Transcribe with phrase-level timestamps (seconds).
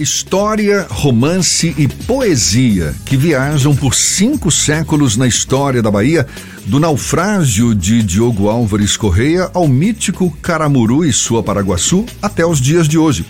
[0.00, 6.26] História, romance e poesia que viajam por cinco séculos na história da Bahia,
[6.64, 12.88] do naufrágio de Diogo Álvares Correia ao mítico Caramuru e sua Paraguaçu até os dias
[12.88, 13.26] de hoje.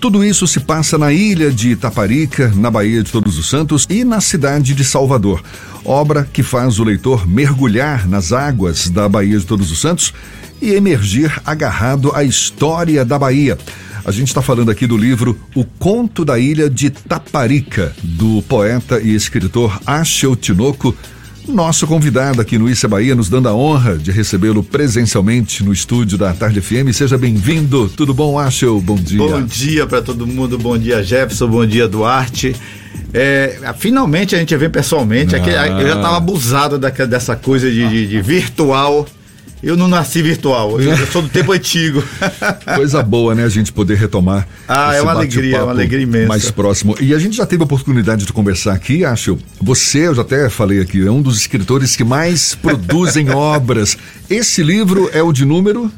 [0.00, 4.02] Tudo isso se passa na ilha de Itaparica, na Baía de Todos os Santos e
[4.02, 5.42] na cidade de Salvador.
[5.84, 10.14] Obra que faz o leitor mergulhar nas águas da Baía de Todos os Santos
[10.60, 13.58] e emergir agarrado à história da Bahia.
[14.04, 19.00] A gente está falando aqui do livro O Conto da Ilha de Taparica, do poeta
[19.00, 20.94] e escritor Axel Tinoco,
[21.46, 26.18] nosso convidado aqui no Issa Bahia, nos dando a honra de recebê-lo presencialmente no estúdio
[26.18, 26.92] da Tarde FM.
[26.92, 27.88] Seja bem-vindo.
[27.96, 28.80] Tudo bom, Axel?
[28.80, 29.18] Bom dia.
[29.18, 30.58] Bom dia para todo mundo.
[30.58, 31.48] Bom dia, Jefferson.
[31.48, 32.54] Bom dia, Duarte.
[33.12, 35.34] É, finalmente a gente vê pessoalmente.
[35.34, 35.38] Ah.
[35.38, 39.06] eu já estava abusado dessa coisa de, de, de virtual.
[39.62, 42.02] Eu não nasci virtual, eu, sou do tempo antigo.
[42.76, 43.44] Coisa boa, né?
[43.44, 44.46] A gente poder retomar.
[44.68, 46.28] Ah, é uma alegria, é uma alegria imensa.
[46.28, 46.94] Mais próximo.
[47.00, 49.36] E a gente já teve a oportunidade de conversar aqui, acho.
[49.60, 53.96] Você, eu já até falei aqui, é um dos escritores que mais produzem obras.
[54.30, 55.90] Esse livro é o de número.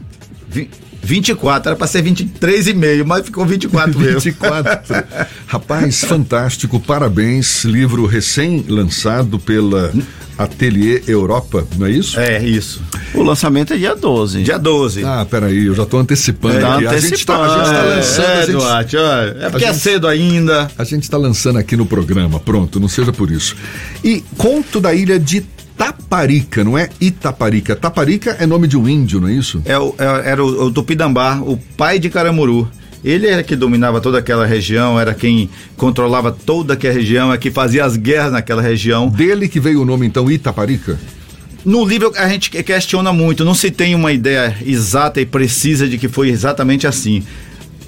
[1.02, 4.20] 24, era para ser 23,5, mas ficou 24 mesmo.
[4.20, 5.04] 24.
[5.46, 7.64] Rapaz, fantástico, parabéns.
[7.64, 9.92] Livro recém-lançado pela
[10.38, 12.18] Atelier Europa, não é isso?
[12.18, 12.82] É, isso.
[13.14, 14.42] O lançamento é dia 12.
[14.42, 15.04] Dia 12.
[15.04, 16.86] Ah, peraí, eu já estou antecipando é, aqui.
[16.86, 17.46] A gente está tá
[17.86, 18.28] lançando.
[18.28, 20.70] É, gente, Duarte, é porque é gente, é cedo ainda.
[20.78, 23.54] A gente está lançando aqui no programa, pronto, não seja por isso.
[24.02, 25.44] E Conto da Ilha de
[25.80, 27.74] Taparica, não é Itaparica.
[27.74, 29.62] Taparica é nome de um índio, não é isso?
[29.64, 32.68] É, é era o, o Tupidambá, o pai de Caramuru.
[33.02, 37.50] Ele era que dominava toda aquela região, era quem controlava toda aquela região, é que
[37.50, 39.08] fazia as guerras naquela região.
[39.08, 41.00] Dele que veio o nome então Itaparica?
[41.64, 45.96] No livro a gente questiona muito, não se tem uma ideia exata e precisa de
[45.96, 47.22] que foi exatamente assim.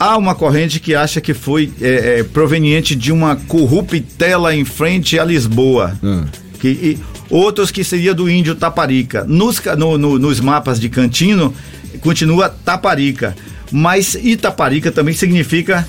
[0.01, 5.19] Há uma corrente que acha que foi é, é, proveniente de uma corruptela em frente
[5.19, 5.95] a Lisboa.
[6.03, 6.25] Ah.
[6.63, 9.25] Que, e, outros que seria do índio Taparica.
[9.25, 11.53] Nos, no, no, nos mapas de Cantino,
[12.00, 13.34] continua Taparica.
[13.73, 15.84] Mas Itaparica também significa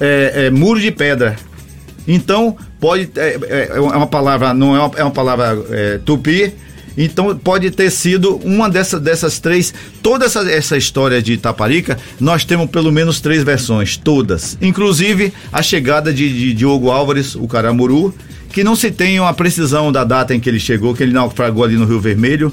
[0.00, 1.36] é, é, muro de pedra.
[2.08, 3.10] Então, pode.
[3.16, 6.54] É, é, é uma palavra, não é uma, é uma palavra é, tupi.
[6.96, 9.74] Então pode ter sido uma dessa, dessas três.
[10.02, 14.56] Toda essa, essa história de Itaparica, nós temos pelo menos três versões, todas.
[14.62, 18.14] Inclusive a chegada de, de Diogo Álvares, o Caramuru,
[18.54, 21.64] que não se tem uma precisão da data em que ele chegou, que ele naufragou
[21.64, 22.52] ali no Rio Vermelho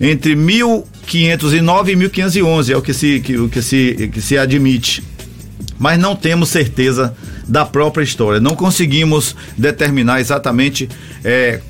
[0.00, 5.04] entre 1509 e 1511, é o que se, que, o que se, que se admite.
[5.78, 7.14] Mas não temos certeza
[7.46, 8.40] da própria história.
[8.40, 10.88] Não conseguimos determinar exatamente
[11.22, 11.60] é,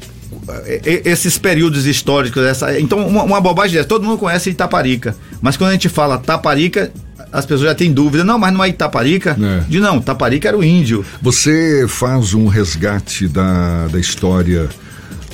[1.04, 2.44] esses períodos históricos.
[2.44, 6.18] Essa, então, uma, uma bobagem é: todo mundo conhece Itaparica, mas quando a gente fala
[6.18, 6.92] Taparica,
[7.36, 8.24] as pessoas já têm dúvida.
[8.24, 9.36] Não, mas não é Itaparica?
[9.40, 9.64] É.
[9.68, 11.04] De não, Taparica era o índio.
[11.20, 14.68] Você faz um resgate da, da história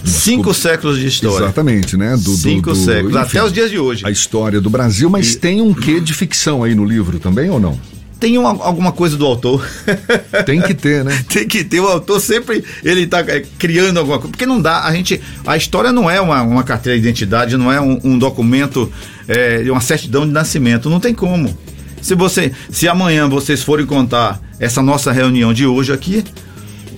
[0.04, 1.44] Cinco séculos de história.
[1.44, 2.16] Exatamente, né?
[2.16, 4.04] Do, Cinco do, séculos, enfim, até os dias de hoje.
[4.04, 5.38] A história do Brasil, mas e...
[5.38, 7.78] tem um quê de ficção aí no livro também ou não?
[8.18, 9.66] Tem uma, alguma coisa do autor.
[10.46, 11.24] Tem que ter, né?
[11.28, 11.80] tem que ter.
[11.80, 14.30] O autor sempre ele está é, criando alguma coisa.
[14.30, 14.84] Porque não dá.
[14.84, 15.20] A gente.
[15.44, 18.92] A história não é uma, uma carteira de identidade, não é um, um documento,
[19.26, 20.88] é, uma certidão de nascimento.
[20.88, 21.58] Não tem como.
[22.02, 26.24] Se você, se amanhã vocês forem contar essa nossa reunião de hoje aqui,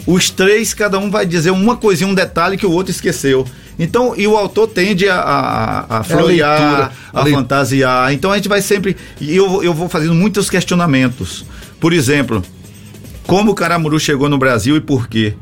[0.06, 3.47] os três, cada um vai dizer uma coisinha, um detalhe que o outro esqueceu.
[3.78, 8.12] Então, e o autor tende a, a, a florear, a, a fantasiar.
[8.12, 8.97] Então a gente vai sempre.
[9.20, 11.44] E eu, eu vou fazendo muitos questionamentos.
[11.78, 12.43] Por exemplo,
[13.26, 15.34] como o Caramuru chegou no Brasil e por quê?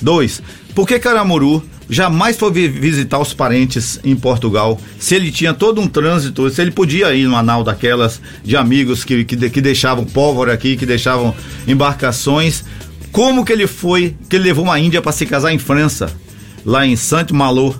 [0.00, 0.42] Dois,
[0.74, 1.62] por que Caramuru
[1.92, 4.80] jamais foi visitar os parentes em Portugal?
[4.98, 9.04] Se ele tinha todo um trânsito, se ele podia ir numa nau daquelas de amigos
[9.04, 11.34] que, que, que deixavam pólvora aqui, que deixavam
[11.68, 12.64] embarcações,
[13.12, 16.10] como que ele foi, que ele levou uma índia para se casar em França,
[16.64, 17.78] lá em Saint-Malo.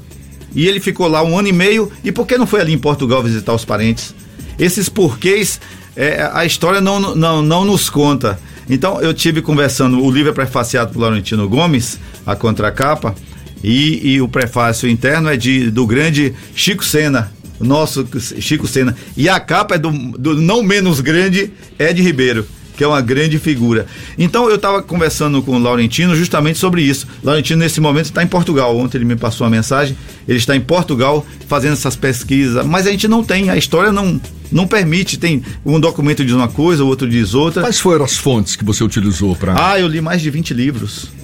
[0.54, 1.90] E ele ficou lá um ano e meio.
[2.04, 4.14] E por que não foi ali em Portugal visitar os parentes?
[4.58, 5.58] Esses porquês,
[5.96, 8.38] é, a história não, não, não nos conta.
[8.68, 13.14] Então eu tive conversando, o livro é prefaciado por Laurentino Gomes, a contracapa,
[13.62, 18.06] e, e o prefácio interno é de, do grande Chico Sena, nosso
[18.40, 18.96] Chico Sena.
[19.16, 23.38] E a capa é do, do não menos grande Ed Ribeiro que é uma grande
[23.38, 23.86] figura.
[24.18, 27.06] Então eu estava conversando com o Laurentino justamente sobre isso.
[27.22, 28.76] Laurentino, nesse momento, está em Portugal.
[28.76, 29.96] Ontem ele me passou uma mensagem.
[30.26, 34.20] Ele está em Portugal fazendo essas pesquisas, mas a gente não tem, a história não,
[34.50, 35.18] não permite.
[35.18, 37.62] Tem um documento diz uma coisa, o outro diz outra.
[37.62, 39.54] Quais foram as fontes que você utilizou para.
[39.72, 41.21] Ah, eu li mais de 20 livros.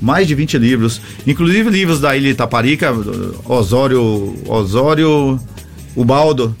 [0.00, 1.00] Mais de 20 livros.
[1.26, 2.92] Inclusive livros da Ilha Itaparica,
[3.44, 4.34] Osório.
[4.46, 5.40] Osório.
[5.96, 6.56] Ubaldo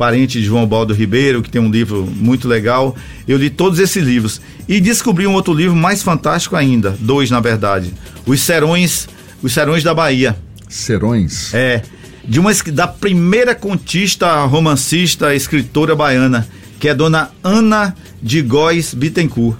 [0.00, 2.96] parente de João Baldo Ribeiro, que tem um livro muito legal.
[3.28, 7.38] Eu li todos esses livros e descobri um outro livro mais fantástico ainda, dois na
[7.38, 7.92] verdade,
[8.24, 9.06] Os Serões,
[9.42, 10.34] Os Serões da Bahia.
[10.70, 11.52] Serões.
[11.52, 11.82] É,
[12.24, 16.48] de uma da primeira contista, romancista, escritora baiana,
[16.78, 19.58] que é dona Ana de Góes Bittencourt,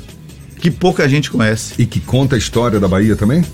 [0.61, 1.75] que pouca gente conhece.
[1.79, 3.45] E que conta a história da Bahia também?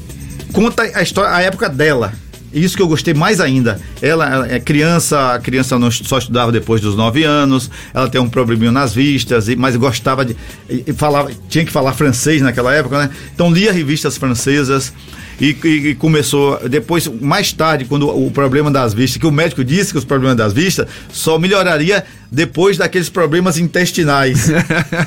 [0.53, 2.13] Conta a história, a época dela.
[2.53, 3.81] Isso que eu gostei mais ainda.
[4.01, 8.29] Ela, é criança, a criança não só estudava depois dos nove anos, ela tem um
[8.29, 10.37] probleminha nas vistas, mas gostava de.
[10.69, 13.11] E, falava, tinha que falar francês naquela época, né?
[13.35, 14.93] Então lia revistas francesas.
[15.41, 19.63] E, e, e, começou depois mais tarde quando o problema das vistas que o médico
[19.63, 24.49] disse que os problemas das vistas só melhoraria depois daqueles problemas intestinais.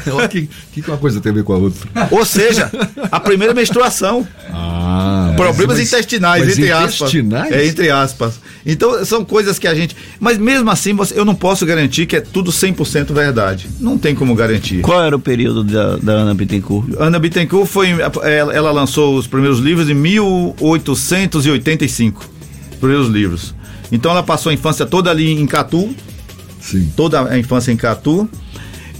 [0.09, 1.87] O que, que uma coisa tem a ver com a outra.
[2.11, 2.69] Ou seja
[3.11, 4.27] a primeira menstruação.
[4.51, 7.43] Ah, problemas mas, intestinais mas entre intestinais?
[7.43, 8.39] aspas é entre aspas.
[8.65, 12.15] Então são coisas que a gente mas mesmo assim você, eu não posso garantir que
[12.15, 13.67] é tudo 100% verdade.
[13.79, 14.81] Não tem como garantir.
[14.81, 16.89] Qual era o período da, da Ana Bittencourt?
[16.97, 17.89] Ana Bittencourt foi
[18.23, 22.25] ela, ela lançou os primeiros livros em mil 1885.
[22.79, 23.53] Primeiros livros.
[23.91, 25.93] Então ela passou a infância toda ali em Catu.
[26.61, 26.91] Sim.
[26.95, 28.29] Toda a infância em Catu.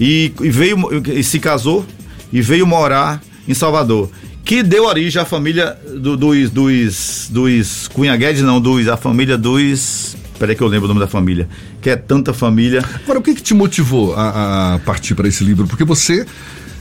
[0.00, 0.76] E, e veio
[1.14, 1.84] e se casou
[2.32, 4.10] e veio morar em Salvador.
[4.44, 9.36] Que deu origem à família do, dos, dos, dos Cunha Guedes, não, dos, a família
[9.36, 10.16] dos.
[10.38, 11.48] Peraí que eu lembro o nome da família.
[11.80, 12.82] Que é tanta família.
[13.04, 15.66] Agora, o que, que te motivou a, a partir para esse livro?
[15.66, 16.26] Porque você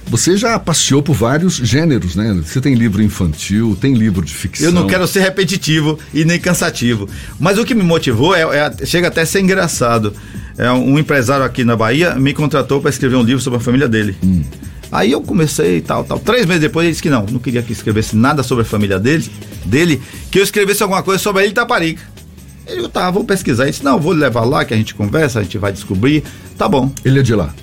[0.07, 2.33] você já passeou por vários gêneros, né?
[2.43, 4.67] Você tem livro infantil, tem livro de ficção.
[4.67, 7.07] Eu não quero ser repetitivo e nem cansativo.
[7.39, 10.13] Mas o que me motivou é, é chega até a ser engraçado.
[10.57, 13.87] É um empresário aqui na Bahia me contratou para escrever um livro sobre a família
[13.87, 14.17] dele.
[14.23, 14.43] Hum.
[14.91, 16.19] Aí eu comecei e tal, tal.
[16.19, 18.99] Três meses depois ele disse que não, não queria que escrevesse nada sobre a família
[18.99, 19.29] dele,
[19.63, 20.01] dele,
[20.31, 22.01] que eu escrevesse alguma coisa sobre ele e Taparica.
[22.65, 23.63] Ele, tá, vou pesquisar.
[23.63, 26.23] Ele disse, não, vou levar lá que a gente conversa, a gente vai descobrir.
[26.57, 26.91] Tá bom.
[27.05, 27.53] Ele é de lá?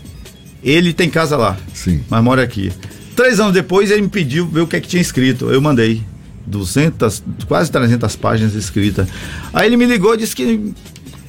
[0.66, 1.56] Ele tem casa lá.
[1.72, 2.02] Sim.
[2.10, 2.72] Mas mora aqui.
[3.14, 5.48] Três anos depois, ele me pediu ver o que é que tinha escrito.
[5.48, 6.02] Eu mandei.
[6.44, 9.08] 200, quase 300 páginas escritas.
[9.52, 10.74] Aí ele me ligou e disse que,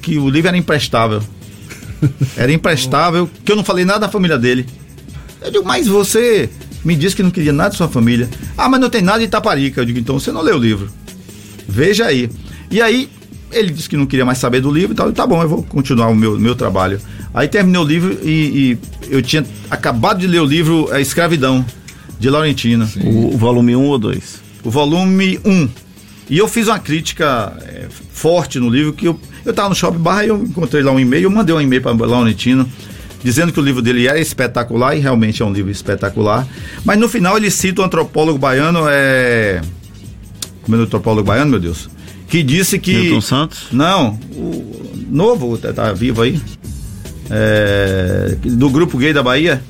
[0.02, 1.22] que o livro era imprestável.
[2.36, 4.64] Era imprestável, que eu não falei nada da família dele.
[5.42, 6.48] Eu digo, mas você
[6.84, 8.30] me disse que não queria nada de sua família.
[8.56, 9.80] Ah, mas não tem nada de Itaparica.
[9.80, 10.88] Eu digo, então você não leu o livro.
[11.66, 12.30] Veja aí.
[12.70, 13.10] E aí,
[13.50, 15.12] ele disse que não queria mais saber do livro e tal.
[15.12, 17.00] Tá bom, eu vou continuar o meu, meu trabalho.
[17.32, 18.78] Aí terminei o livro e, e
[19.10, 21.64] eu tinha acabado de ler o livro A Escravidão,
[22.18, 22.88] de Laurentino.
[23.02, 24.42] O, o, volume 1 um ou 2?
[24.64, 25.50] O volume 1.
[25.50, 25.68] Um.
[26.30, 29.98] E eu fiz uma crítica é, forte no livro, que eu, eu tava no Shopping
[29.98, 32.68] Barra e eu encontrei lá um e-mail, eu mandei um e-mail para Laurentino,
[33.22, 36.46] dizendo que o livro dele era espetacular, e realmente é um livro espetacular.
[36.84, 39.62] Mas no final ele cita o antropólogo baiano, é...
[40.62, 41.88] Como é o antropólogo baiano, meu Deus?
[42.28, 42.94] que disse que.
[42.94, 43.66] Milton Santos?
[43.72, 46.40] Não, o novo, tá, tá vivo aí.
[47.30, 49.62] É, do grupo gay da Bahia.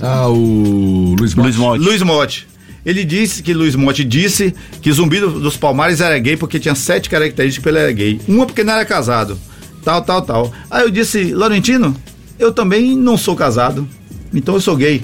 [0.00, 1.48] Ah, o Luiz Motti.
[1.48, 1.84] Luiz Motti.
[1.84, 2.50] Luiz Motti.
[2.84, 7.10] Ele disse que Luiz Motti disse que Zumbi dos Palmares era gay porque tinha sete
[7.10, 8.20] características para ele era gay.
[8.26, 9.38] Uma porque não era casado.
[9.84, 10.52] Tal, tal, tal.
[10.70, 11.94] Aí eu disse, Laurentino,
[12.38, 13.86] eu também não sou casado.
[14.32, 15.02] Então eu sou gay.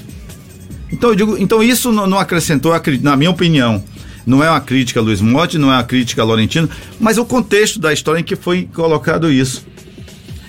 [0.90, 2.72] Então eu digo, então isso não, não acrescentou,
[3.02, 3.82] na minha opinião,
[4.24, 6.68] não é uma crítica a Luiz Motti, não é uma crítica a Laurentino,
[6.98, 9.66] mas o contexto da história em que foi colocado isso.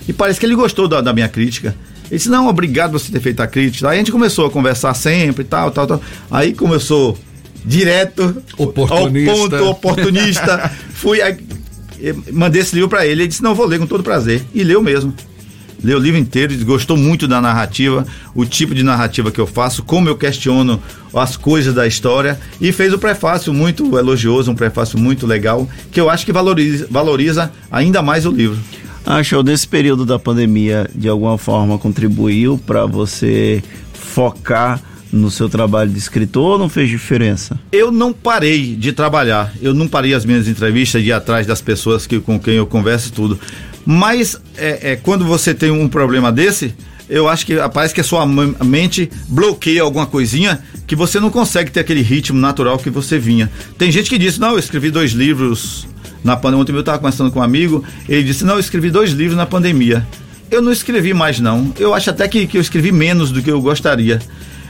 [0.08, 1.76] E parece que ele gostou da, da minha crítica.
[2.10, 3.90] Ele disse, não, obrigado por você ter feito a crítica.
[3.90, 6.02] Aí a gente começou a conversar sempre e tal, tal, tal.
[6.30, 7.18] Aí começou
[7.64, 9.30] direto oportunista.
[9.30, 10.72] ao ponto oportunista.
[10.94, 11.36] Fui, aí,
[12.32, 13.22] mandei esse livro para ele.
[13.22, 14.42] Ele disse, não, vou ler com todo prazer.
[14.54, 15.12] E leu mesmo
[15.82, 19.82] leu o livro inteiro, gostou muito da narrativa, o tipo de narrativa que eu faço,
[19.82, 20.82] como eu questiono
[21.14, 26.00] as coisas da história e fez o prefácio muito elogioso, um prefácio muito legal, que
[26.00, 28.58] eu acho que valoriza, valoriza ainda mais o livro.
[29.08, 33.62] Acho que nesse período da pandemia, de alguma forma, contribuiu para você
[33.94, 37.58] focar no seu trabalho de escritor ou não fez diferença?
[37.72, 41.62] Eu não parei de trabalhar, eu não parei as minhas entrevistas de ir atrás das
[41.62, 43.40] pessoas que, com quem eu converso tudo.
[43.86, 46.74] Mas é, é, quando você tem um problema desse,
[47.08, 51.70] eu acho que parece que a sua mente bloqueia alguma coisinha que você não consegue
[51.70, 53.50] ter aquele ritmo natural que você vinha.
[53.78, 55.86] Tem gente que diz, não, eu escrevi dois livros
[56.22, 56.62] na pandemia.
[56.62, 59.46] Ontem eu estava conversando com um amigo, ele disse, não, eu escrevi dois livros na
[59.46, 60.06] pandemia.
[60.50, 61.72] Eu não escrevi mais, não.
[61.78, 64.20] Eu acho até que, que eu escrevi menos do que eu gostaria.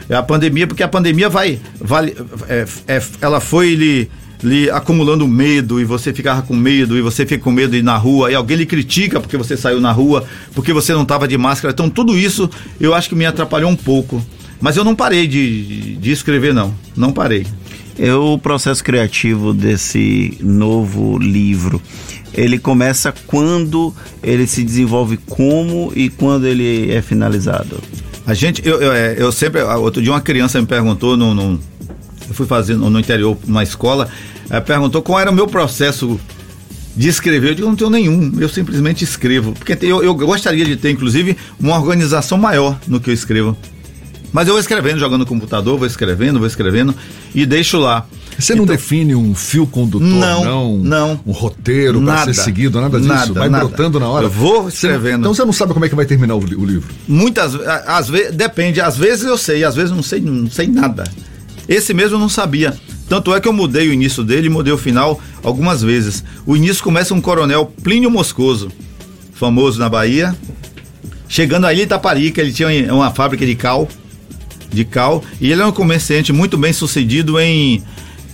[0.08, 1.60] É a pandemia, porque a pandemia vai.
[1.80, 2.14] vai
[2.48, 4.10] é, é, ela foi lhe
[4.42, 7.82] lhe acumulando medo e você ficava com medo e você fica com medo de ir
[7.82, 10.24] na rua e alguém lhe critica porque você saiu na rua,
[10.54, 11.72] porque você não estava de máscara.
[11.72, 12.48] Então tudo isso
[12.80, 14.24] eu acho que me atrapalhou um pouco.
[14.60, 16.74] Mas eu não parei de, de escrever, não.
[16.96, 17.46] Não parei.
[17.98, 21.82] É o processo criativo desse novo livro.
[22.32, 27.82] ele começa quando, ele se desenvolve como e quando ele é finalizado?
[28.24, 31.58] A gente, eu, eu, é, eu sempre, outro dia uma criança me perguntou, no,
[32.28, 34.08] eu fui fazendo no interior, numa escola,
[34.50, 36.20] é, perguntou qual era o meu processo
[36.94, 37.50] de escrever.
[37.50, 39.52] Eu digo, não tenho nenhum, eu simplesmente escrevo.
[39.52, 43.56] Porque eu, eu gostaria de ter, inclusive, uma organização maior no que eu escrevo.
[44.38, 46.94] Mas eu vou escrevendo, jogando no computador, vou escrevendo, vou escrevendo
[47.34, 48.06] e deixo lá.
[48.38, 50.44] Você não então, define um fio condutor, não?
[50.44, 51.20] Não, não.
[51.26, 53.12] Um roteiro para ser seguido, nada disso?
[53.12, 53.64] Nada, vai nada.
[53.64, 54.26] brotando na hora?
[54.26, 55.02] Eu vou escrevendo.
[55.02, 56.88] Você, então você não sabe como é que vai terminar o, o livro?
[57.08, 58.80] Muitas, às vezes, depende.
[58.80, 61.02] Às vezes eu sei, às vezes não sei, não sei nada.
[61.68, 62.76] Esse mesmo eu não sabia.
[63.08, 66.22] Tanto é que eu mudei o início dele e mudei o final algumas vezes.
[66.46, 68.70] O início começa com um coronel Plínio Moscoso,
[69.34, 70.32] famoso na Bahia.
[71.28, 73.88] Chegando ali em Itaparica, ele tinha uma fábrica de cal,
[74.70, 77.82] de cal, e ele era um comerciante muito bem sucedido em,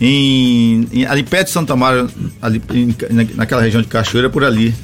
[0.01, 2.07] em, em ali perto de Santa Maria,
[2.43, 2.95] ali, em,
[3.35, 4.75] naquela região de Cachoeira, por ali.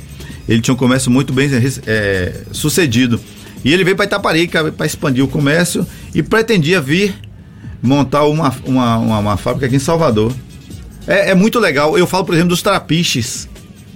[0.49, 1.49] Ele tinha um comércio muito bem
[1.87, 3.21] é, sucedido.
[3.65, 7.15] E ele veio para Itaparica para expandir o comércio e pretendia vir
[7.83, 10.33] montar uma, uma, uma, uma fábrica aqui em Salvador.
[11.07, 11.97] É, é, muito legal.
[11.97, 13.49] Eu falo, por exemplo, dos trapiches,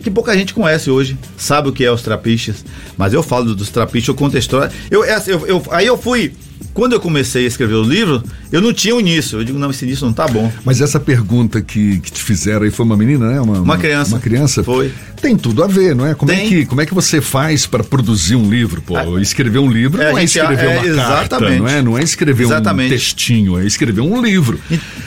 [0.03, 2.65] que pouca gente conhece hoje, sabe o que é os trapiches.
[2.97, 4.73] Mas eu falo dos trapiches, eu conto a história.
[4.91, 6.33] Eu, é assim, eu, eu, aí eu fui
[6.75, 9.39] quando eu comecei a escrever o livro, eu não tinha o início.
[9.39, 10.53] Eu digo, não, esse início não tá bom.
[10.65, 13.41] Mas essa pergunta que, que te fizeram aí foi uma menina, né?
[13.41, 14.11] Uma, uma criança.
[14.11, 14.65] Uma criança?
[14.65, 14.93] Foi.
[15.23, 16.15] Tem tudo a ver, não é?
[16.15, 16.47] Como, é Tem.
[16.47, 18.83] é, que, como é que você faz para produzir um livro?
[18.83, 21.31] Pô, ah, escrever um livro é, não é escrever é, uma exatamente.
[21.31, 21.83] carta, não é?
[21.83, 22.87] Não é escrever exatamente.
[22.87, 24.59] um textinho, é escrever um livro.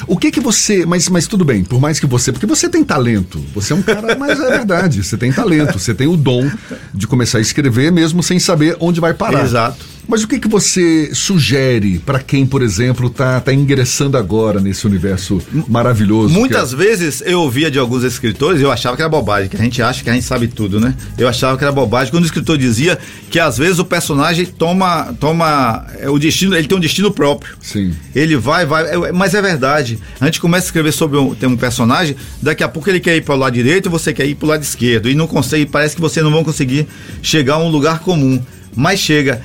[0.07, 0.85] O que que você...
[0.85, 2.31] Mas, mas tudo bem, por mais que você...
[2.31, 3.43] Porque você tem talento.
[3.53, 4.15] Você é um cara...
[4.17, 5.77] mas é verdade, você tem talento.
[5.77, 6.49] Você tem o dom
[6.93, 9.43] de começar a escrever mesmo sem saber onde vai parar.
[9.43, 9.96] Exato.
[10.07, 14.87] Mas o que, que você sugere para quem, por exemplo, está tá ingressando agora nesse
[14.87, 16.33] universo maravilhoso?
[16.33, 16.75] Muitas é...
[16.77, 20.01] vezes eu ouvia de alguns escritores, eu achava que era bobagem, que a gente acha
[20.01, 20.95] que a gente sabe tudo, né?
[21.17, 22.97] Eu achava que era bobagem quando o escritor dizia
[23.29, 27.57] que às vezes o personagem toma, toma é, o destino, ele tem um destino próprio.
[27.61, 27.93] Sim.
[28.15, 29.99] Ele vai, vai, é, mas é verdade.
[30.21, 33.17] A gente começa a escrever sobre um, tem um personagem, daqui a pouco ele quer
[33.17, 35.65] ir para o lado direito, você quer ir para o lado esquerdo e não consegue,
[35.65, 36.87] parece que você não vão conseguir
[37.21, 38.41] chegar a um lugar comum
[38.77, 39.41] mas chega.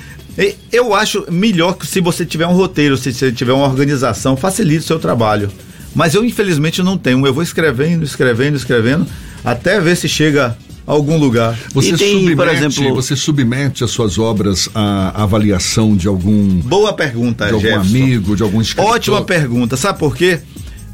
[0.72, 4.80] Eu acho melhor que se você tiver um roteiro, se você tiver uma organização, facilite
[4.80, 5.50] o seu trabalho.
[5.94, 7.26] Mas eu, infelizmente, não tenho.
[7.26, 9.06] Eu vou escrevendo, escrevendo, escrevendo,
[9.44, 11.56] até ver se chega a algum lugar.
[11.74, 12.94] Você, tem, submete, por exemplo...
[12.94, 16.60] você submete as suas obras à avaliação de algum.
[16.60, 17.96] Boa pergunta, De algum Jefferson.
[17.96, 18.94] amigo, de algum escritor.
[18.94, 19.76] Ótima pergunta.
[19.76, 20.40] Sabe por quê?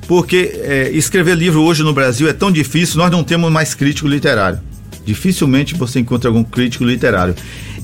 [0.06, 4.08] Porque é, escrever livro hoje no Brasil é tão difícil, nós não temos mais crítico
[4.08, 4.58] literário.
[5.04, 7.34] Dificilmente você encontra algum crítico literário.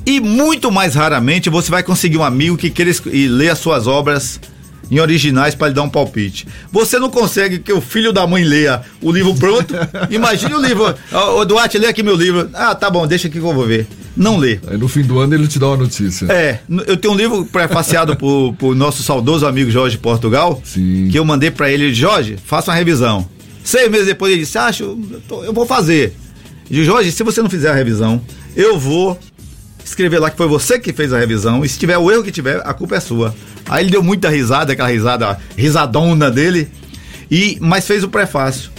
[0.06, 3.87] E muito mais raramente você vai conseguir um amigo que queira e ler as suas
[3.87, 4.38] obras
[4.90, 6.46] em originais para lhe dar um palpite.
[6.70, 9.75] Você não consegue que o filho da mãe leia o livro pronto.
[10.11, 10.94] Imagine o livro.
[11.37, 12.50] Ô, Duarte, lê aqui meu livro.
[12.52, 13.87] Ah, tá bom, deixa aqui que eu vou ver.
[14.16, 14.61] Não lê.
[14.66, 16.26] Aí no fim do ano ele te dá uma notícia.
[16.30, 21.08] É, eu tenho um livro prefaciado por, por nosso saudoso amigo Jorge Portugal, Sim.
[21.11, 23.28] que eu mandei para ele, Jorge, faça uma revisão.
[23.64, 26.14] Seis meses depois ele disse, acho, eu, eu vou fazer.
[26.70, 28.20] Jorge, se você não fizer a revisão,
[28.54, 29.18] eu vou
[29.84, 31.64] escrever lá que foi você que fez a revisão.
[31.64, 33.34] E se tiver o erro que tiver, a culpa é sua.
[33.68, 36.68] Aí ele deu muita risada, aquela risada, risadona dele.
[37.30, 38.70] E, mas fez o prefácio.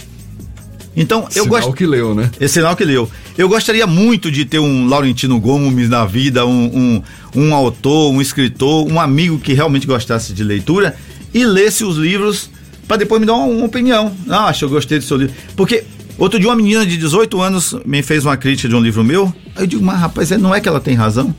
[0.96, 1.64] Então, eu gosto.
[1.64, 2.30] Sinal que leu, né?
[2.40, 3.08] Esse sinal que leu.
[3.36, 7.02] Eu gostaria muito de ter um Laurentino Gomes na vida, um,
[7.34, 10.96] um, um autor, um escritor, um amigo que realmente gostasse de leitura
[11.34, 12.48] e lesse os livros
[12.88, 14.14] para depois me dar uma, uma opinião.
[14.28, 15.34] Ah, acho que eu gostei do seu livro.
[15.54, 15.84] Porque
[16.18, 19.32] Outro dia, uma menina de 18 anos me fez uma crítica de um livro meu.
[19.56, 21.34] Eu digo, mas rapaz, é, não é que ela tem razão?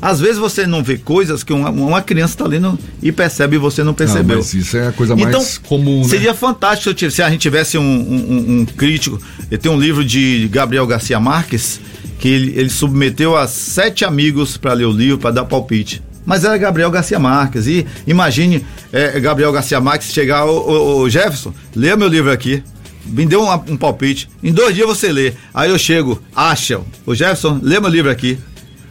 [0.00, 3.58] Às vezes você não vê coisas que uma, uma criança está lendo e percebe e
[3.58, 4.38] você não percebeu.
[4.38, 6.02] Mas isso é a coisa mais então, comum.
[6.02, 6.08] Né?
[6.08, 9.20] Seria fantástico se, a gente tivesse um, um, um crítico.
[9.50, 11.80] Eu tenho um livro de Gabriel Garcia Marques
[12.18, 16.02] que ele, ele submeteu a sete amigos para ler o livro, para dar palpite.
[16.24, 17.66] Mas era Gabriel Garcia Marques.
[17.66, 22.62] E imagine é, Gabriel Garcia Marques chegar, ô, Jefferson, leia meu livro aqui
[23.08, 24.28] me deu um, um, palpite.
[24.42, 25.32] Em dois dias você lê.
[25.52, 26.80] Aí eu chego, acha.
[27.06, 28.38] O Jefferson, lê meu livro aqui.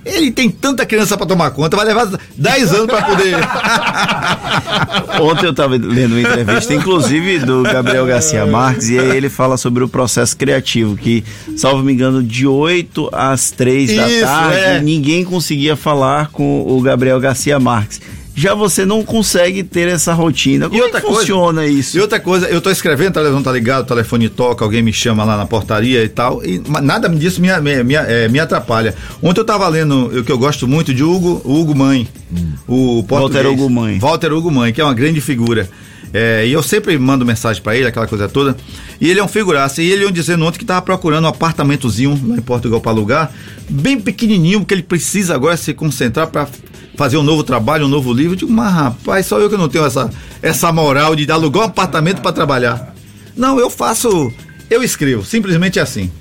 [0.05, 2.07] Ele tem tanta criança para tomar conta, vai levar
[2.38, 3.36] 10 anos para poder.
[5.21, 9.57] Ontem eu estava lendo uma entrevista, inclusive do Gabriel Garcia Marques, e aí ele fala
[9.57, 11.25] sobre o processo criativo, que,
[11.57, 14.81] salvo me engano, de 8 às 3 da tarde, é.
[14.81, 18.00] ninguém conseguia falar com o Gabriel Garcia Marques
[18.38, 20.70] já você não consegue ter essa rotina.
[20.70, 21.98] Como e outra coisa, funciona isso?
[21.98, 24.94] E outra coisa, eu tô escrevendo, o telefone tá ligado, o telefone toca, alguém me
[24.94, 28.94] chama lá na portaria e tal, e nada disso me, me, me, é, me atrapalha.
[29.24, 32.51] Ontem eu tava lendo o que eu gosto muito de Hugo, Hugo Mãe, hum.
[32.67, 33.44] o português.
[33.44, 33.98] Walter Hugo Mãe.
[33.98, 35.67] Walter Hugo Mãe, que é uma grande figura.
[36.13, 38.56] É, e eu sempre mando mensagem para ele, aquela coisa toda.
[39.01, 39.82] E ele é um figuraça.
[39.82, 43.32] E ele ia dizendo ontem que tava procurando um apartamentozinho lá em Portugal para alugar,
[43.67, 46.48] bem pequenininho, porque ele precisa agora se concentrar para
[46.97, 48.33] fazer um novo trabalho, um novo livro.
[48.33, 50.09] Eu digo, mas rapaz, só eu que não tenho essa,
[50.41, 52.93] essa moral de alugar um apartamento para trabalhar.
[53.35, 54.33] Não, eu faço,
[54.69, 56.11] eu escrevo, simplesmente assim.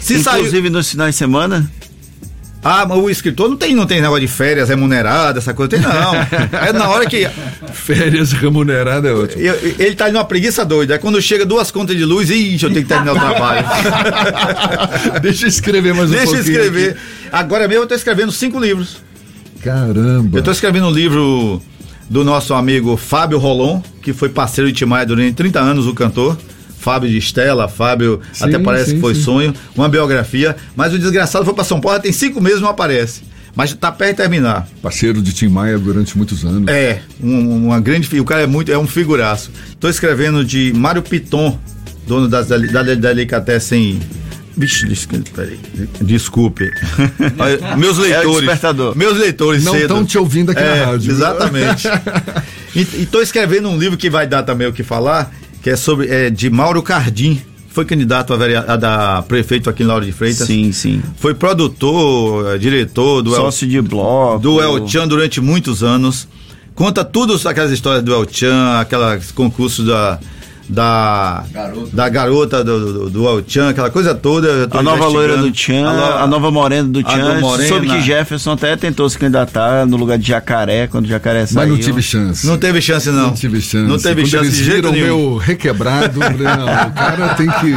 [0.00, 0.70] Se Inclusive saiu...
[0.70, 1.70] nos finais de semana?
[2.66, 5.68] Ah, mas o escritor não tem, não tem negócio de férias remuneradas, essa coisa.
[5.68, 6.14] Tem, não.
[6.66, 7.28] É na hora que.
[7.74, 9.42] Férias remuneradas é ótimo.
[9.42, 10.94] Eu, ele tá numa preguiça doida.
[10.94, 13.66] Aí quando chega duas contas de luz, ixi, eu tenho que terminar o trabalho.
[15.20, 16.44] Deixa eu escrever mais um Deixa pouquinho.
[16.44, 16.90] Deixa eu escrever.
[16.92, 17.28] Aqui.
[17.30, 18.96] Agora mesmo eu tô escrevendo cinco livros.
[19.64, 20.38] Caramba.
[20.38, 21.60] Eu tô escrevendo um livro
[22.10, 26.36] do nosso amigo Fábio Rolon, que foi parceiro de Timaya durante 30 anos, o cantor.
[26.78, 29.22] Fábio de Estela, Fábio, sim, até parece sim, que foi sim.
[29.22, 33.22] sonho, uma biografia, mas o desgraçado foi para São Paulo, tem cinco meses não aparece.
[33.56, 34.68] Mas está perto de terminar.
[34.82, 36.68] Parceiro de Tim Maia durante muitos anos.
[36.68, 38.20] É, um, uma grande.
[38.20, 39.50] O cara é muito, é um figuraço.
[39.70, 41.56] Estou escrevendo de Mário Piton,
[42.06, 44.00] dono das, da, da Delicatessen
[44.56, 44.86] Vixe,
[45.34, 45.58] peraí.
[46.00, 46.70] Desculpe.
[47.76, 48.48] meus leitores.
[48.48, 51.10] É meus leitores Não estão te ouvindo aqui é, na rádio.
[51.10, 51.88] Exatamente.
[52.74, 55.32] e estou escrevendo um livro que vai dar também o que falar,
[55.62, 57.40] que é sobre é, de Mauro Cardim.
[57.68, 60.46] Foi candidato a, vereador, a da prefeito aqui em Lauro de Freitas.
[60.46, 61.02] Sim, sim.
[61.16, 64.38] Foi produtor, é, diretor do Sócio El, de bloco.
[64.38, 66.28] Do El Chan durante muitos anos.
[66.76, 70.20] Conta tudo aquelas histórias do El Chan, aqueles concursos da
[70.68, 74.68] da garota, da garota do, do, do El Chan, aquela coisa toda.
[74.70, 77.40] A nova loira do Chan, a, a, nova morena do Chan.
[77.68, 81.68] Soube que Jefferson até tentou se candidatar no lugar de Jacaré, quando Jacaré saiu.
[81.68, 82.46] Mas não tive chance.
[82.46, 83.28] Não teve chance, não.
[83.28, 83.88] Não tive chance.
[83.88, 85.04] Não teve quando chance eles de jeito nenhum.
[85.04, 87.72] meu requebrado, não, o cara tem que.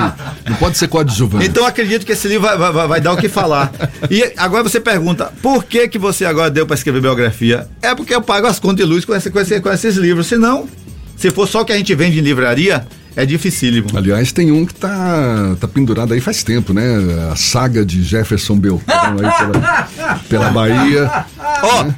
[0.50, 1.46] Não pode ser coadjuvante.
[1.46, 3.72] Então acredito que esse livro vai, vai, vai dar o que falar.
[4.10, 7.68] e agora você pergunta, por que que você agora deu para escrever biografia?
[7.82, 10.28] É porque eu pago as contas de luz com, esse, com, esse, com esses livros.
[10.28, 10.68] Senão,
[11.18, 13.90] se for só o que a gente vende em livraria, é dificílimo.
[13.96, 16.84] Aliás, tem um que tá, tá pendurado aí faz tempo, né?
[17.32, 21.26] A saga de Jefferson Beltrão aí pela, pela Bahia.
[21.64, 21.96] Ó, né?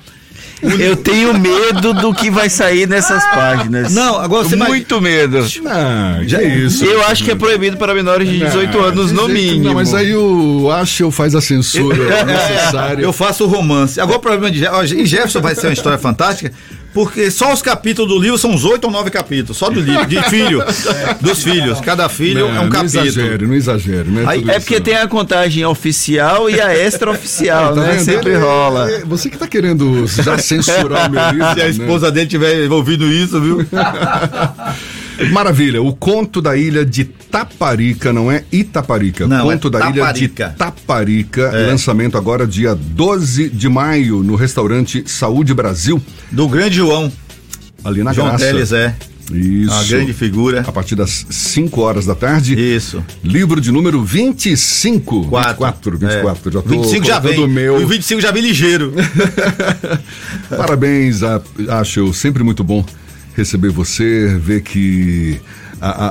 [0.61, 3.93] Eu tenho medo do que vai sair nessas páginas.
[3.93, 5.11] Não, agora você Muito vai...
[5.11, 5.45] medo.
[5.61, 6.83] Não, já é isso.
[6.83, 9.63] Eu acho que é proibido para menores de 18 não, anos, no mínimo.
[9.63, 13.01] Não, mas aí o Ashel faz a censura necessária.
[13.01, 13.99] Eu faço o romance.
[14.01, 16.51] Agora o problema de Jefferson, Jefferson vai ser uma história fantástica,
[16.93, 20.05] porque só os capítulos do livro são uns oito ou nove capítulos, só do livro,
[20.05, 20.63] de filho,
[21.21, 21.79] dos filhos.
[21.81, 23.03] Cada filho não, é um capítulo.
[23.03, 24.23] Não exagere, não exagere, né?
[24.27, 24.83] Aí, é porque não.
[24.83, 27.91] tem a contagem oficial e a extra-oficial, tá né?
[27.93, 28.05] Vendo?
[28.05, 28.91] Sempre ele, rola.
[28.91, 31.49] É, você que tá querendo já censurar o meu livro.
[31.53, 31.69] Se a né?
[31.69, 32.11] esposa né?
[32.13, 33.65] dele tiver envolvido isso, viu?
[35.31, 35.81] Maravilha.
[35.81, 39.27] O conto da ilha de Taparica, não é Itaparica.
[39.27, 41.41] Não, conto é da ilha de Taparica.
[41.53, 41.67] É.
[41.67, 46.01] Lançamento agora dia 12 de maio no restaurante Saúde Brasil.
[46.31, 47.11] Do Grande João.
[47.83, 48.45] Ali na João Graça.
[48.45, 48.95] Teles, é.
[49.31, 49.71] Isso.
[49.71, 50.61] Uma grande figura.
[50.61, 52.55] A partir das 5 horas da tarde.
[52.59, 53.03] Isso.
[53.23, 55.27] Livro de número 25.
[55.27, 55.51] 4.
[55.51, 56.49] 24, 24.
[56.49, 56.53] É.
[56.53, 57.47] Já tô 25 já vem.
[57.47, 57.75] Meu.
[57.75, 58.93] O 25 já vem ligeiro.
[60.49, 61.21] Parabéns,
[61.67, 62.83] acho sempre muito bom
[63.35, 65.39] receber você, ver que
[65.81, 66.07] a, a,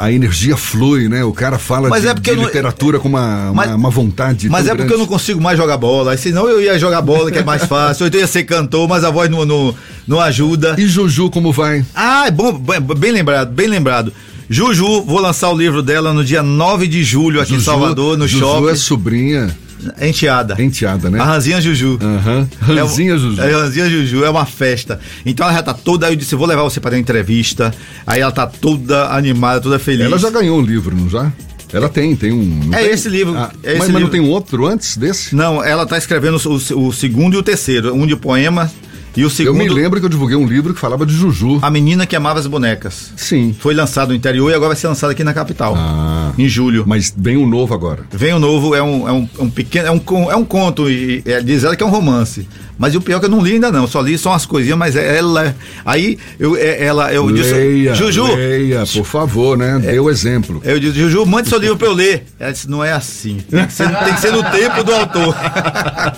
[0.00, 1.24] a, a, energia flui, né?
[1.24, 4.48] O cara fala mas de, é de não, literatura com uma, mas, uma, uma, vontade.
[4.48, 4.82] Mas é grande.
[4.82, 6.16] porque eu não consigo mais jogar bola.
[6.16, 8.06] Senão eu ia jogar bola, que é mais fácil.
[8.06, 9.74] Eu ia ser cantor, mas a voz não, não,
[10.06, 10.74] não ajuda.
[10.76, 11.84] E Juju, como vai?
[11.94, 14.12] Ah, é bom, bem lembrado, bem lembrado.
[14.50, 18.18] Juju, vou lançar o livro dela no dia 9 de julho aqui Juju, em Salvador,
[18.18, 18.60] no Juju shopping.
[18.60, 19.63] Juju é sobrinha.
[20.00, 20.60] Enteada.
[20.60, 21.20] Enteada, né?
[21.20, 21.98] A Ranzinha Juju.
[22.02, 22.48] Uhum.
[22.60, 23.42] Ranzinha é, Juju.
[23.42, 25.00] É, Ranzinha Juju, é uma festa.
[25.24, 26.10] Então ela já tá toda.
[26.10, 27.74] Eu disse, vou levar você para a entrevista.
[28.06, 30.06] Aí ela tá toda animada, toda feliz.
[30.06, 31.32] Ela já ganhou um livro, não já?
[31.72, 32.70] Ela tem, tem um.
[32.72, 32.90] É tem?
[32.90, 33.36] esse livro.
[33.36, 33.92] Ah, é esse mas, livro.
[33.92, 35.34] mas, não tem um outro antes desse?
[35.34, 37.92] Não, ela tá escrevendo o, o segundo e o terceiro.
[37.92, 38.70] Um de poema
[39.16, 39.60] e o segundo.
[39.60, 41.58] Eu me lembro que eu divulguei um livro que falava de Juju.
[41.62, 43.12] A menina que amava as bonecas.
[43.16, 43.54] Sim.
[43.58, 45.74] Foi lançado no interior e agora vai ser lançado aqui na capital.
[45.76, 46.32] Ah.
[46.36, 46.84] Em julho.
[46.86, 48.04] Mas vem um novo agora.
[48.12, 49.88] Vem um novo, é um, é um, um pequeno.
[49.88, 52.46] É um, é um conto, e é, diz ela que é um romance.
[52.76, 54.76] Mas o pior é que eu não li ainda não, só li só umas coisinhas,
[54.76, 55.54] mas ela.
[55.84, 57.12] Aí eu, ela.
[57.12, 57.94] Eu leia, disse.
[57.94, 58.34] Juju.
[58.34, 59.78] Leia, por favor, né?
[59.78, 60.60] Dê o exemplo.
[60.64, 62.24] Eu disse, Juju, mande seu livro pra eu ler.
[62.38, 63.38] Ela disse, não é assim.
[63.48, 65.36] Tem que ser, tem que ser no tempo do autor.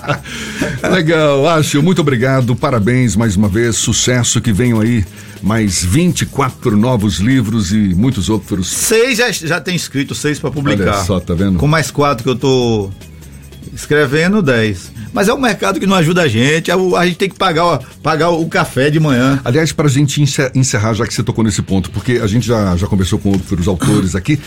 [0.90, 1.82] Legal, acho.
[1.82, 2.56] Muito obrigado.
[2.56, 2.85] Parabéns
[3.16, 3.76] mais uma vez.
[3.76, 5.04] Sucesso que venham aí
[5.42, 8.68] mais 24 novos livros e muitos outros.
[8.68, 10.94] Seis já, já tem escrito, seis para publicar.
[10.94, 11.58] Olha só, tá vendo?
[11.58, 12.90] Com mais quatro que eu tô
[13.74, 14.90] escrevendo, dez.
[15.12, 17.80] Mas é o mercado que não ajuda a gente, a, a gente tem que pagar,
[18.02, 19.40] pagar o café de manhã.
[19.44, 20.22] Aliás, para a gente
[20.54, 23.66] encerrar, já que você tocou nesse ponto, porque a gente já, já conversou com outros
[23.66, 24.38] autores aqui,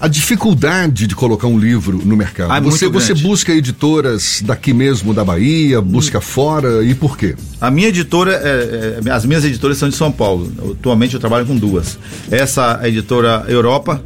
[0.00, 2.52] a dificuldade de colocar um livro no mercado.
[2.52, 6.22] Ah, é você, você busca editoras daqui mesmo da Bahia, busca hum.
[6.22, 7.34] fora e por quê?
[7.60, 10.52] A minha editora, é, é, as minhas editoras são de São Paulo.
[10.78, 11.98] Atualmente eu trabalho com duas.
[12.30, 14.02] Essa a editora Europa,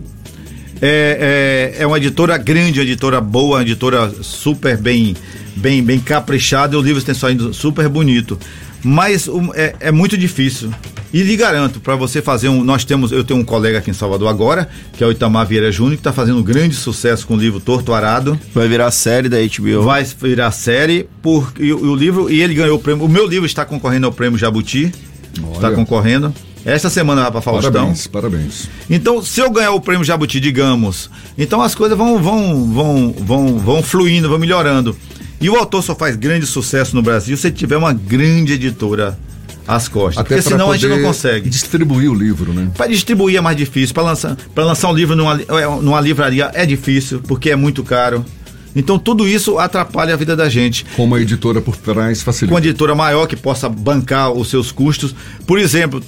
[0.85, 5.14] é, é, é, uma editora grande, uma editora boa, uma editora super bem,
[5.55, 6.75] bem, bem caprichada.
[6.75, 8.37] E o livro tem saindo super bonito.
[8.83, 10.73] Mas um, é, é muito difícil.
[11.12, 12.64] E lhe garanto, para você fazer um.
[12.64, 15.71] Nós temos, eu tenho um colega aqui em Salvador agora, que é o Itamar Vieira
[15.71, 18.37] Júnior, que está fazendo um grande sucesso com o livro Torto Arado.
[18.53, 19.85] Vai virar série da HBO.
[19.85, 23.05] Vai virar série, porque e, o livro, e ele ganhou o prêmio.
[23.05, 24.92] O meu livro está concorrendo ao prêmio Jabuti.
[25.55, 26.35] Está concorrendo.
[26.64, 27.72] Esta semana vai para Faustão.
[27.72, 28.68] Parabéns, parabéns.
[28.88, 33.59] Então, se eu ganhar o prêmio Jabuti, digamos, então as coisas vão, vão, vão, vão,
[33.59, 34.96] vão fluindo, vão melhorando.
[35.40, 39.18] E o autor só faz grande sucesso no Brasil se tiver uma grande editora
[39.66, 40.18] às costas.
[40.18, 41.51] Até porque senão a gente não consegue.
[41.51, 42.70] Distribuir o livro, né?
[42.77, 43.92] Para distribuir é mais difícil.
[43.92, 48.25] Para lançar, lançar um livro numa, é, numa livraria é difícil, porque é muito caro.
[48.75, 50.87] Então tudo isso atrapalha a vida da gente.
[50.96, 52.48] Com uma editora por trás facilita.
[52.48, 55.14] Com uma editora maior que possa bancar os seus custos.
[55.44, 56.03] Por exemplo,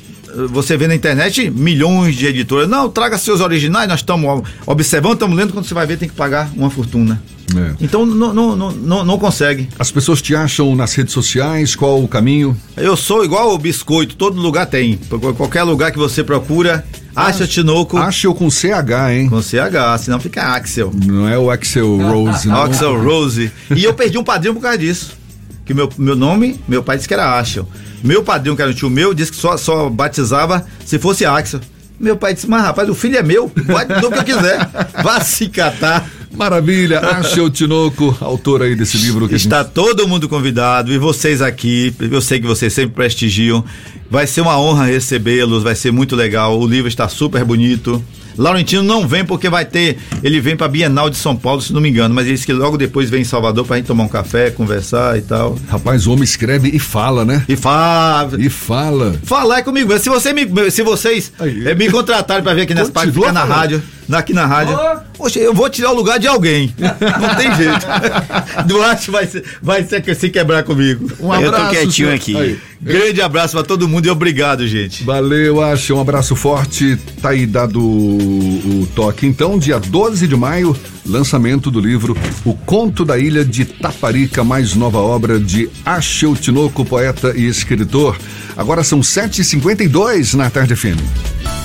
[0.48, 2.68] você vê na internet milhões de editoras.
[2.68, 6.14] Não, traga seus originais, nós estamos observando, estamos lendo, quando você vai ver tem que
[6.14, 7.22] pagar uma fortuna.
[7.54, 7.74] É.
[7.80, 9.68] Então não, não, não, não, consegue.
[9.78, 12.56] As pessoas te acham nas redes sociais, qual o caminho?
[12.76, 14.98] Eu sou igual o biscoito, todo lugar tem.
[15.36, 17.96] Qualquer lugar que você procura, acha Tinoco.
[17.96, 19.28] Acha com CH, hein?
[19.28, 20.92] Com CH, senão fica Axel.
[21.04, 22.62] Não é o Axel Rose, não.
[22.62, 23.52] Axel Rose.
[23.74, 25.12] E eu perdi um padrinho por causa disso.
[25.64, 27.68] Que meu, meu nome, meu pai disse que era Axel.
[28.04, 31.58] Meu padrinho, que era um tio meu, disse que só, só batizava se fosse Axel.
[31.98, 34.68] Meu pai disse, mas rapaz, o filho é meu, pode o que eu quiser.
[35.02, 36.06] Vá se catar.
[36.36, 39.72] Maravilha, Axel Tinoco, autor aí desse livro que Está gente...
[39.72, 43.64] todo mundo convidado e vocês aqui, eu sei que vocês sempre prestigiam.
[44.10, 46.60] Vai ser uma honra recebê-los, vai ser muito legal.
[46.60, 48.04] O livro está super bonito.
[48.36, 49.98] Laurentino não vem porque vai ter.
[50.22, 52.52] Ele vem para Bienal de São Paulo, se não me engano, mas ele disse que
[52.52, 55.58] logo depois vem em Salvador pra gente tomar um café, conversar e tal.
[55.68, 57.44] Rapaz, o homem escreve e fala, né?
[57.48, 58.40] E fala.
[58.40, 59.14] E fala.
[59.22, 59.96] Falar é comigo.
[59.98, 61.32] Se, você me, se vocês
[61.64, 64.74] é, me contratarem para vir aqui nessa parte, ficar na rádio, aqui na rádio.
[64.74, 65.14] Oh.
[65.16, 66.74] Poxa, eu vou tirar o lugar de alguém.
[66.78, 67.86] Não tem jeito.
[68.66, 69.28] Duarte vai,
[69.62, 71.10] vai ser, se quebrar comigo.
[71.20, 71.54] Um abraço.
[71.54, 72.14] Eu tô quietinho senhor.
[72.14, 72.36] aqui.
[72.36, 72.58] Aí.
[72.80, 75.04] Grande abraço para todo mundo e obrigado, gente.
[75.04, 75.94] Valeu, acho.
[75.94, 76.98] Um abraço forte.
[77.22, 77.80] Tá aí dado
[78.24, 79.26] o, toque.
[79.26, 84.74] Então, dia 12 de maio, lançamento do livro O Conto da Ilha de Taparica, mais
[84.74, 88.18] nova obra de Acheu Tinoco, poeta e escritor.
[88.56, 91.63] Agora são 7h52 na tarde FM.